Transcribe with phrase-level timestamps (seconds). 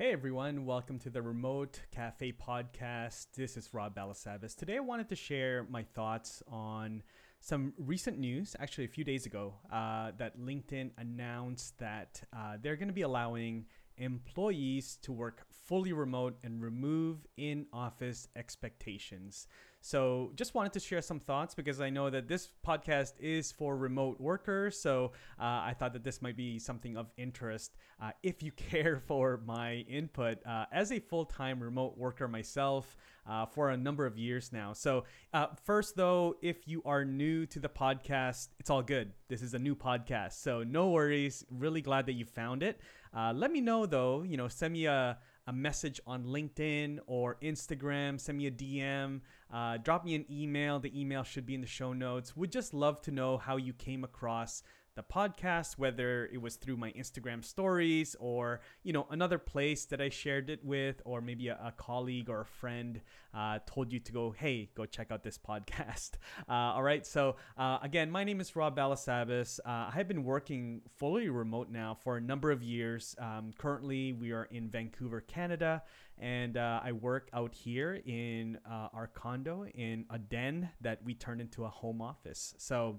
[0.00, 3.26] Hey everyone, welcome to the Remote Cafe podcast.
[3.36, 4.56] This is Rob Balasabas.
[4.56, 7.02] Today I wanted to share my thoughts on
[7.38, 12.76] some recent news, actually a few days ago, uh, that LinkedIn announced that uh, they're
[12.76, 13.66] going to be allowing
[13.98, 19.48] employees to work fully remote and remove in office expectations.
[19.80, 23.76] So, just wanted to share some thoughts because I know that this podcast is for
[23.76, 24.78] remote workers.
[24.78, 29.00] So, uh, I thought that this might be something of interest uh, if you care
[29.06, 34.04] for my input uh, as a full time remote worker myself uh, for a number
[34.04, 34.72] of years now.
[34.74, 39.12] So, uh, first, though, if you are new to the podcast, it's all good.
[39.28, 40.32] This is a new podcast.
[40.34, 41.44] So, no worries.
[41.50, 42.80] Really glad that you found it.
[43.16, 45.18] Uh, let me know though, you know, send me a,
[45.50, 49.20] a message on LinkedIn or Instagram, send me a DM,
[49.52, 50.78] uh, drop me an email.
[50.78, 52.36] The email should be in the show notes.
[52.36, 54.62] Would just love to know how you came across
[54.96, 60.00] the podcast, whether it was through my Instagram stories or, you know, another place that
[60.00, 63.00] I shared it with, or maybe a, a colleague or a friend
[63.32, 66.12] uh, told you to go, hey, go check out this podcast.
[66.48, 67.06] Uh, all right.
[67.06, 69.60] So, uh, again, my name is Rob Balasabas.
[69.60, 73.14] Uh, I have been working fully remote now for a number of years.
[73.18, 75.82] Um, currently, we are in Vancouver, Canada,
[76.18, 81.14] and uh, I work out here in uh, our condo in a den that we
[81.14, 82.54] turned into a home office.
[82.58, 82.98] So,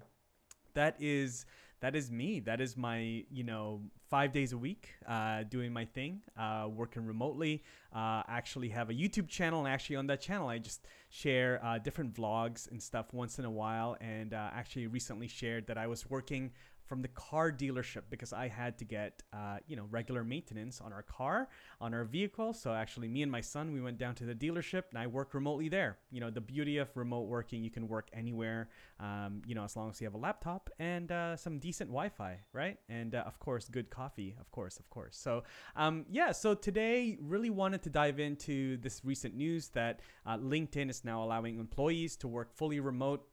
[0.74, 1.46] that is
[1.82, 2.40] that is me.
[2.40, 7.06] That is my you know five days a week uh, doing my thing uh, working
[7.06, 7.64] remotely.
[7.94, 11.78] Uh, actually have a youtube channel and actually on that channel i just share uh,
[11.78, 13.98] different vlogs and stuff once in a while.
[14.00, 16.52] And uh, actually recently shared that i was working
[16.92, 20.92] from the car dealership because I had to get uh, you know regular maintenance on
[20.92, 21.48] our car
[21.80, 22.52] on our vehicle.
[22.52, 25.34] So actually, me and my son we went down to the dealership and I worked
[25.34, 26.00] remotely there.
[26.12, 28.68] You know the beauty of remote working, you can work anywhere.
[29.00, 32.40] Um, you know as long as you have a laptop and uh, some decent Wi-Fi,
[32.52, 32.78] right?
[32.90, 35.16] And uh, of course, good coffee, of course, of course.
[35.16, 35.44] So
[35.78, 40.90] um, yeah, so today really wanted to dive into this recent news that uh, LinkedIn
[40.90, 43.26] is now allowing employees to work fully remote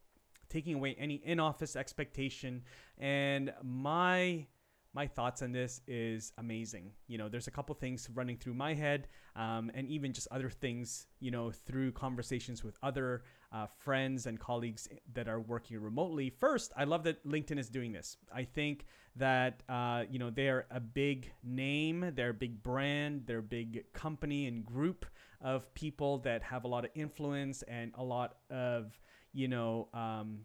[0.49, 2.63] taking away any in-office expectation
[2.98, 4.47] and my
[4.95, 6.91] my thoughts on this is amazing.
[7.07, 9.07] You know, there's a couple things running through my head,
[9.37, 13.23] um, and even just other things, you know, through conversations with other
[13.53, 16.31] uh, friends and colleagues that are working remotely.
[16.31, 18.17] First, I love that LinkedIn is doing this.
[18.35, 23.39] I think that, uh, you know, they're a big name, they're a big brand, they're
[23.39, 25.05] a big company and group
[25.41, 28.98] of people that have a lot of influence and a lot of,
[29.33, 30.40] you know, um,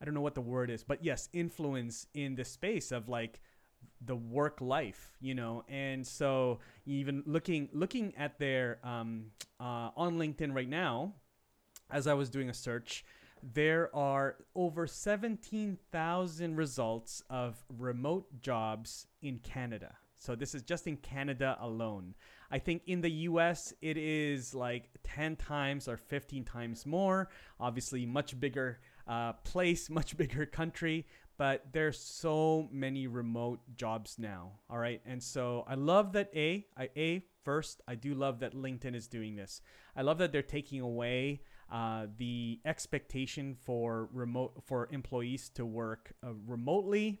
[0.00, 3.40] I don't know what the word is, but yes, influence in the space of like,
[4.06, 9.26] the work life you know and so even looking looking at their um,
[9.60, 11.12] uh, on linkedin right now
[11.90, 13.04] as i was doing a search
[13.52, 19.96] there are over 17,000 results of remote jobs in Canada.
[20.16, 22.14] So this is just in Canada alone.
[22.54, 27.28] I think in the US it is like 10 times or 15 times more.
[27.58, 28.78] Obviously, much bigger
[29.08, 31.04] uh, place, much bigger country,
[31.36, 34.52] but there's so many remote jobs now.
[34.70, 35.02] All right.
[35.04, 39.08] And so I love that A, I, A, first, I do love that LinkedIn is
[39.08, 39.60] doing this.
[39.96, 41.40] I love that they're taking away
[41.72, 47.20] uh, the expectation for remote for employees to work uh, remotely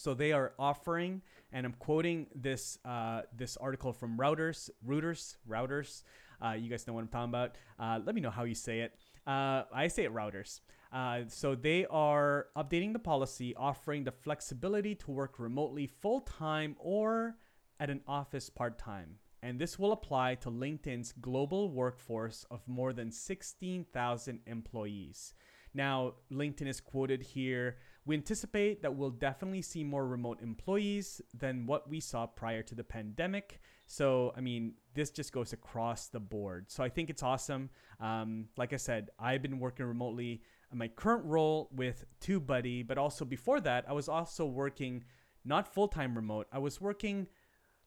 [0.00, 1.20] so they are offering,
[1.52, 6.02] and I'm quoting this uh, this article from Reuters, Reuters, Reuters.
[6.42, 7.56] Uh, you guys know what I'm talking about.
[7.78, 8.94] Uh, let me know how you say it.
[9.26, 10.60] Uh, I say it Reuters.
[10.90, 16.76] Uh, so they are updating the policy, offering the flexibility to work remotely full time
[16.78, 17.36] or
[17.78, 19.16] at an office part time.
[19.42, 25.34] And this will apply to LinkedIn's global workforce of more than 16,000 employees.
[25.74, 27.76] Now, LinkedIn is quoted here
[28.06, 32.74] We anticipate that we'll definitely see more remote employees than what we saw prior to
[32.74, 33.60] the pandemic.
[33.86, 36.70] So, I mean, this just goes across the board.
[36.70, 37.70] So, I think it's awesome.
[38.00, 40.42] Um, like I said, I've been working remotely
[40.72, 45.04] in my current role with TubeBuddy, but also before that, I was also working
[45.44, 47.26] not full time remote, I was working.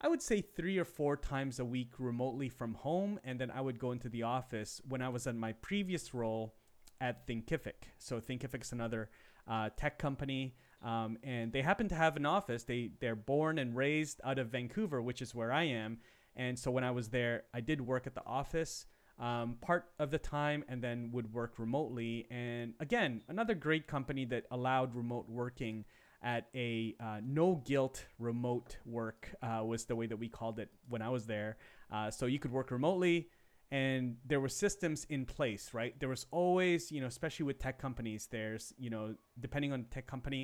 [0.01, 3.61] I would say three or four times a week remotely from home, and then I
[3.61, 6.55] would go into the office when I was in my previous role
[7.03, 7.89] at Thinkific.
[7.99, 9.09] So Thinkific is another
[9.45, 12.63] uh, tech company, um, and they happen to have an office.
[12.63, 15.97] They they're born and raised out of Vancouver, which is where I am.
[16.35, 18.85] And so when I was there, I did work at the office
[19.19, 22.25] um, part of the time, and then would work remotely.
[22.31, 25.85] And again, another great company that allowed remote working
[26.23, 30.69] at a uh, no guilt remote work uh, was the way that we called it
[30.87, 31.57] when I was there.
[31.91, 33.27] Uh, so you could work remotely
[33.73, 37.77] and there were systems in place right there was always you know especially with tech
[37.87, 39.05] companies there's you know
[39.45, 40.43] depending on the tech company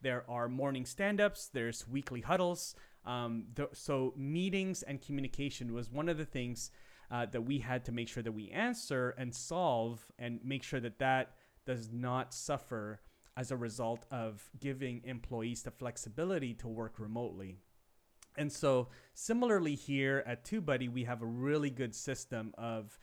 [0.00, 2.62] there are morning stand-ups there's weekly huddles
[3.16, 6.70] Um, th- so meetings and communication was one of the things
[7.10, 10.80] uh, that we had to make sure that we answer and solve and make sure
[10.86, 11.24] that that
[11.70, 13.00] does not suffer
[13.34, 17.52] as a result of giving employees the flexibility to work remotely.
[18.38, 22.98] And so, similarly, here at TubeBuddy, we have a really good system of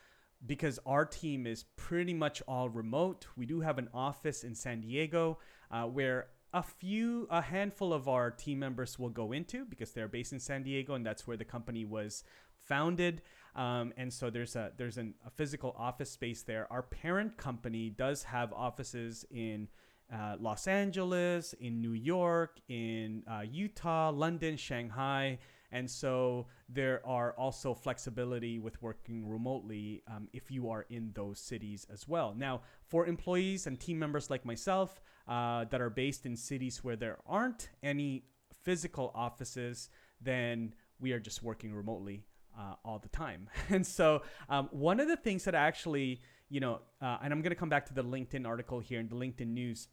[0.45, 3.27] because our team is pretty much all remote.
[3.35, 5.39] We do have an office in San Diego
[5.71, 10.07] uh, where a few, a handful of our team members will go into because they're
[10.07, 12.23] based in San Diego and that's where the company was
[12.65, 13.21] founded.
[13.55, 16.71] Um, and so there's a there's an, a physical office space there.
[16.71, 19.67] Our parent company does have offices in
[20.13, 25.39] uh, Los Angeles, in New York, in uh, Utah, London, Shanghai.
[25.71, 31.39] And so there are also flexibility with working remotely um, if you are in those
[31.39, 32.33] cities as well.
[32.37, 36.95] Now, for employees and team members like myself uh, that are based in cities where
[36.95, 38.23] there aren't any
[38.63, 39.89] physical offices,
[40.21, 42.23] then we are just working remotely
[42.57, 43.49] uh, all the time.
[43.69, 47.51] And so, um, one of the things that actually, you know, uh, and I'm going
[47.51, 49.87] to come back to the LinkedIn article here in the LinkedIn news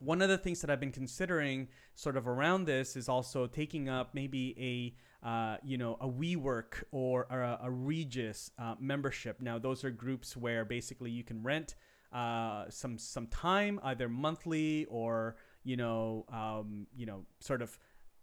[0.00, 3.88] one of the things that I've been considering sort of around this is also taking
[3.88, 9.40] up maybe a uh, you know a WeWork or a, a Regus uh, membership.
[9.40, 11.74] Now those are groups where basically you can rent
[12.12, 17.78] uh, some some time either monthly or you know um, you know sort of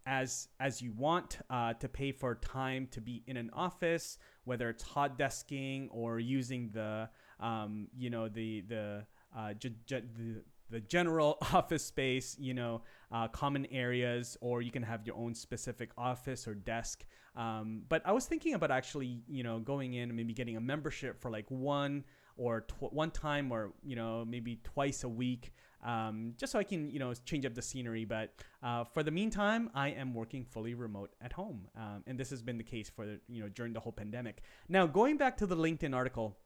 [0.06, 4.68] as as you want uh, to pay for time to be in an office, whether
[4.68, 7.08] it's hot desking or using the
[7.40, 9.06] um, you know the the
[9.36, 12.82] uh, j- j- the the general office space, you know,
[13.12, 17.04] uh, common areas, or you can have your own specific office or desk.
[17.36, 20.60] Um, but I was thinking about actually, you know, going in and maybe getting a
[20.60, 22.04] membership for like one
[22.36, 25.52] or tw- one time or you know maybe twice a week
[25.84, 28.04] um, just so i can you know change up the scenery.
[28.04, 31.68] But uh, for the meantime i am working fully remote at home.
[31.76, 34.42] Um, and this has been the case for you know during the whole pandemic.
[34.68, 36.36] Now going back to the linkedin article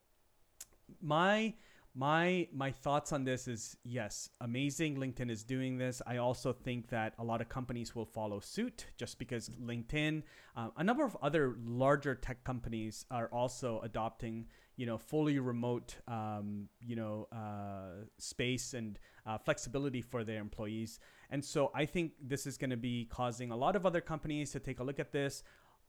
[1.00, 1.54] my
[1.98, 6.00] my my thoughts on this is yes amazing linkedin is doing this.
[6.06, 10.22] I also think that a lot of companies will follow suit just because linkedin
[10.56, 14.46] uh, a number of other larger tech companies are also adopting
[14.76, 21.00] you know fully remote um, you know uh, space and uh, flexibility for their employees.
[21.30, 24.52] And so i think this is going to be causing a lot of other companies
[24.52, 25.42] to take a look at this.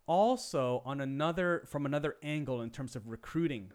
[0.07, 3.71] Also on another from another angle in terms of recruiting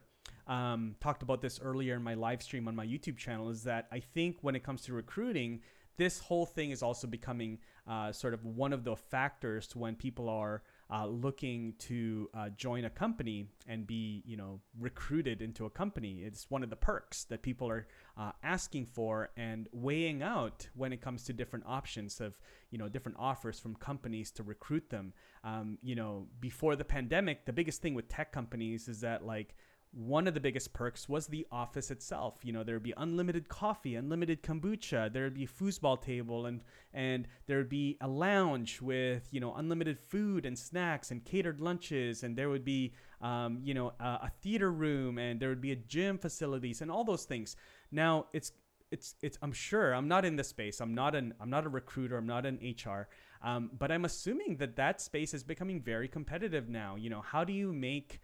[0.46, 3.86] um, talked about this earlier in my live stream on my YouTube channel, is that
[3.90, 5.60] I think when it comes to recruiting,
[5.96, 10.28] this whole thing is also becoming uh, sort of one of the factors when people
[10.28, 10.62] are
[10.92, 16.22] uh, looking to uh, join a company and be, you know, recruited into a company.
[16.24, 17.86] It's one of the perks that people are
[18.18, 22.38] uh, asking for and weighing out when it comes to different options of,
[22.70, 25.12] you know, different offers from companies to recruit them.
[25.42, 29.54] Um, you know, before the pandemic, the biggest thing with tech companies is that like
[29.94, 32.38] one of the biggest perks was the office itself.
[32.42, 35.12] You know, there would be unlimited coffee, unlimited kombucha.
[35.12, 36.62] There would be a foosball table, and
[36.92, 41.60] and there would be a lounge with you know unlimited food and snacks and catered
[41.60, 45.60] lunches, and there would be um, you know a, a theater room, and there would
[45.60, 47.54] be a gym facilities, and all those things.
[47.92, 48.50] Now it's
[48.90, 50.80] it's it's I'm sure I'm not in this space.
[50.80, 52.16] I'm not an I'm not a recruiter.
[52.16, 53.08] I'm not an HR.
[53.42, 56.96] Um, but I'm assuming that that space is becoming very competitive now.
[56.96, 58.20] You know, how do you make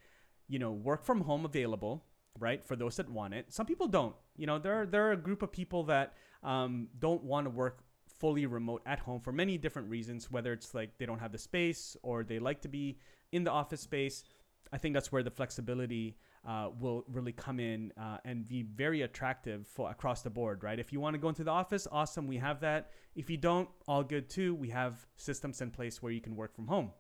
[0.51, 2.05] you know, work from home available,
[2.39, 2.67] right?
[2.67, 3.53] For those that want it.
[3.53, 4.17] Some people don't.
[4.37, 7.51] You know, there are, there are a group of people that um, don't want to
[7.51, 7.85] work
[8.19, 11.39] fully remote at home for many different reasons, whether it's like they don't have the
[11.39, 12.99] space or they like to be
[13.31, 14.25] in the office space.
[14.73, 16.17] I think that's where the flexibility
[16.47, 20.79] uh, will really come in uh, and be very attractive for across the board, right?
[20.79, 22.91] If you want to go into the office, awesome, we have that.
[23.15, 24.55] If you don't, all good too.
[24.55, 26.91] We have systems in place where you can work from home.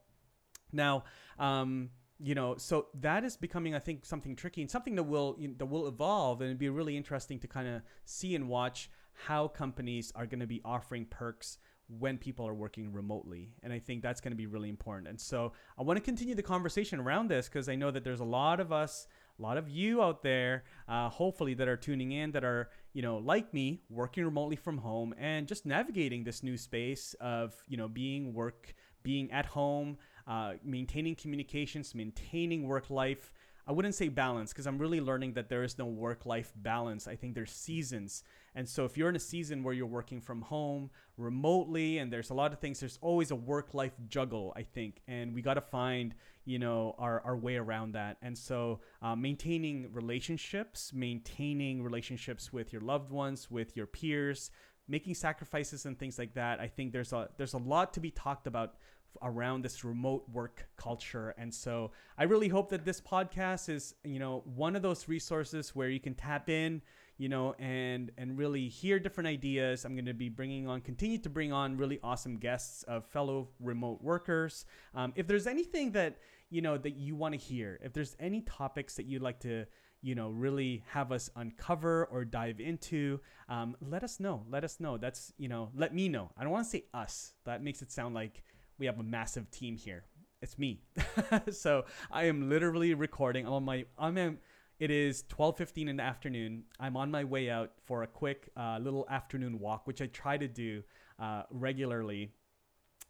[0.72, 1.04] Now,
[1.38, 1.90] um,
[2.22, 5.66] you know so that is becoming i think something tricky and something that will that
[5.66, 8.90] will evolve and it'd be really interesting to kind of see and watch
[9.26, 11.58] how companies are going to be offering perks
[11.98, 15.08] when people are working remotely and i think that's going to be really important.
[15.08, 18.20] And so i want to continue the conversation around this because i know that there's
[18.20, 19.06] a lot of us
[19.38, 23.02] a lot of you out there uh, hopefully that are tuning in that are you
[23.02, 27.76] know like me working remotely from home and just navigating this new space of you
[27.76, 29.96] know being work being at home
[30.30, 33.32] uh, maintaining communications, maintaining work life.
[33.66, 37.08] I wouldn't say balance because I'm really learning that there is no work life balance.
[37.08, 38.22] I think there's seasons.
[38.54, 42.30] And so if you're in a season where you're working from home remotely and there's
[42.30, 45.02] a lot of things, there's always a work life juggle, I think.
[45.08, 48.16] And we got to find, you know, our, our way around that.
[48.22, 54.52] And so uh, maintaining relationships, maintaining relationships with your loved ones, with your peers,
[54.88, 56.60] making sacrifices and things like that.
[56.60, 58.74] I think there's a there's a lot to be talked about
[59.22, 61.34] around this remote work culture.
[61.38, 65.74] And so I really hope that this podcast is, you know, one of those resources
[65.74, 66.82] where you can tap in,
[67.18, 69.84] you know, and and really hear different ideas.
[69.84, 73.48] I'm going to be bringing on, continue to bring on really awesome guests of fellow
[73.60, 74.64] remote workers.
[74.94, 78.40] Um, if there's anything that you know that you want to hear, if there's any
[78.42, 79.66] topics that you'd like to
[80.02, 84.80] you know really have us uncover or dive into um, let us know let us
[84.80, 87.82] know that's you know let me know i don't want to say us that makes
[87.82, 88.42] it sound like
[88.80, 90.04] we have a massive team here.
[90.42, 90.80] It's me.
[91.52, 93.46] so I am literally recording.
[93.46, 94.38] I'm on my I'm in,
[94.78, 96.64] it is 12:15 in the afternoon.
[96.80, 100.38] I'm on my way out for a quick uh, little afternoon walk, which I try
[100.38, 100.82] to do
[101.18, 102.32] uh, regularly.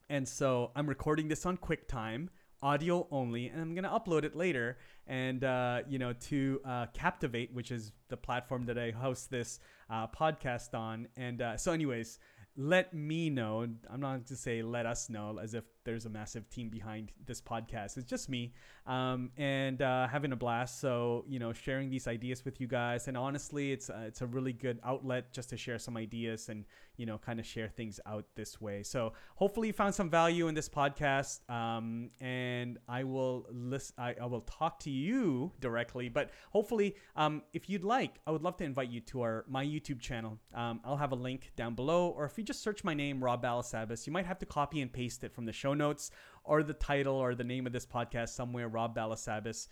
[0.09, 4.79] And so I'm recording this on QuickTime, audio only, and I'm gonna upload it later.
[5.07, 9.61] And uh, you know, to uh, Captivate, which is the platform that I host this
[9.89, 11.07] uh, podcast on.
[11.17, 12.19] And uh, so, anyways,
[12.61, 13.67] let me know.
[13.89, 17.41] I'm not to say let us know as if there's a massive team behind this
[17.41, 17.97] podcast.
[17.97, 18.53] It's just me
[18.87, 20.79] um, and uh, having a blast.
[20.79, 24.27] So you know, sharing these ideas with you guys, and honestly, it's uh, it's a
[24.27, 26.67] really good outlet just to share some ideas and
[27.01, 28.83] you know, kind of share things out this way.
[28.83, 33.95] So hopefully, you found some value in this podcast, um, and I will list.
[33.97, 38.43] I, I, will talk to you directly, but hopefully, um, if you'd like, I would
[38.43, 40.39] love to invite you to our my YouTube channel.
[40.55, 43.45] Um, I'll have a link down below, or if you just search my name, Rob
[43.45, 46.11] Balasabas, you might have to copy and paste it from the show notes
[46.43, 49.69] or the title or the name of this podcast somewhere, Rob Balasabas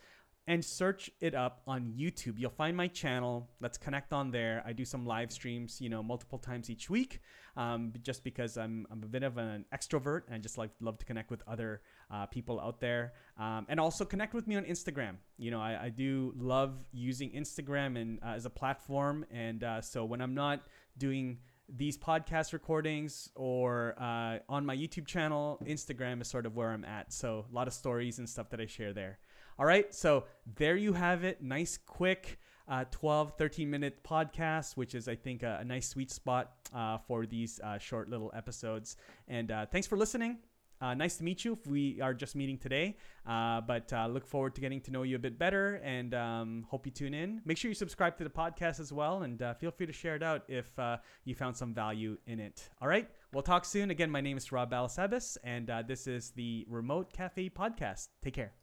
[0.47, 2.39] and search it up on YouTube.
[2.39, 3.51] You'll find my channel.
[3.61, 4.63] Let's connect on there.
[4.65, 7.21] I do some live streams, you know, multiple times each week,
[7.57, 10.99] um, just because I'm, I'm a bit of an extrovert and I just like love
[10.99, 14.65] to connect with other uh, people out there, um, and also connect with me on
[14.65, 15.17] Instagram.
[15.37, 19.83] You know, I, I do love using Instagram and uh, as a platform, and uh,
[19.83, 20.63] so when I'm not
[20.97, 26.71] doing these podcast recordings or uh, on my YouTube channel, Instagram is sort of where
[26.71, 27.13] I'm at.
[27.13, 29.19] So a lot of stories and stuff that I share there.
[29.59, 29.93] All right.
[29.95, 30.25] So
[30.57, 31.43] there you have it.
[31.43, 36.11] Nice, quick uh, 12, 13 minute podcast, which is, I think, a, a nice sweet
[36.11, 38.97] spot uh, for these uh, short little episodes.
[39.27, 40.39] And uh, thanks for listening.
[40.81, 42.97] Uh, nice to meet you if we are just meeting today.
[43.27, 46.67] Uh, but uh, look forward to getting to know you a bit better and um,
[46.69, 47.41] hope you tune in.
[47.45, 50.17] Make sure you subscribe to the podcast as well and uh, feel free to share
[50.17, 52.69] it out if uh, you found some value in it.
[52.81, 53.91] All right, we'll talk soon.
[53.91, 58.09] Again, my name is Rob Balasabas and uh, this is the Remote Cafe Podcast.
[58.23, 58.59] Take care.